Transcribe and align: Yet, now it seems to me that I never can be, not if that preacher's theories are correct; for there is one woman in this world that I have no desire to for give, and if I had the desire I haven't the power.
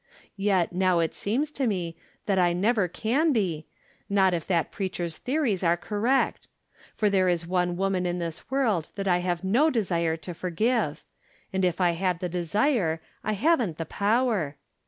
Yet, 0.41 0.73
now 0.73 0.97
it 0.97 1.13
seems 1.13 1.51
to 1.51 1.67
me 1.67 1.95
that 2.25 2.39
I 2.39 2.53
never 2.53 2.87
can 2.87 3.31
be, 3.31 3.67
not 4.09 4.33
if 4.33 4.47
that 4.47 4.71
preacher's 4.71 5.17
theories 5.19 5.63
are 5.63 5.77
correct; 5.77 6.47
for 6.95 7.07
there 7.07 7.29
is 7.29 7.45
one 7.45 7.77
woman 7.77 8.07
in 8.07 8.17
this 8.17 8.49
world 8.49 8.87
that 8.95 9.07
I 9.07 9.19
have 9.19 9.43
no 9.43 9.69
desire 9.69 10.17
to 10.17 10.33
for 10.33 10.49
give, 10.49 11.03
and 11.53 11.63
if 11.63 11.79
I 11.79 11.91
had 11.91 12.19
the 12.19 12.29
desire 12.29 12.99
I 13.23 13.33
haven't 13.33 13.77
the 13.77 13.85
power. 13.85 14.55